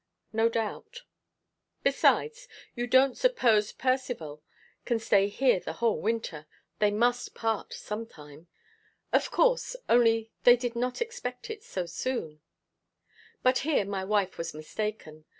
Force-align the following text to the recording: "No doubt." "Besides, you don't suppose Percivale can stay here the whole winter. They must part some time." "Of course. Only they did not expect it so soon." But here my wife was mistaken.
"No 0.33 0.49
doubt." 0.49 1.03
"Besides, 1.83 2.47
you 2.75 2.87
don't 2.87 3.15
suppose 3.15 3.71
Percivale 3.71 4.41
can 4.83 4.97
stay 4.97 5.27
here 5.27 5.59
the 5.59 5.73
whole 5.73 6.01
winter. 6.01 6.47
They 6.79 6.89
must 6.89 7.35
part 7.35 7.71
some 7.75 8.07
time." 8.07 8.47
"Of 9.13 9.29
course. 9.29 9.75
Only 9.87 10.31
they 10.43 10.55
did 10.55 10.75
not 10.75 11.03
expect 11.03 11.51
it 11.51 11.61
so 11.61 11.85
soon." 11.85 12.41
But 13.43 13.59
here 13.59 13.85
my 13.85 14.03
wife 14.03 14.39
was 14.39 14.55
mistaken. 14.55 15.25